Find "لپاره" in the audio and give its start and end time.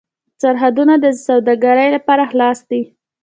1.95-2.23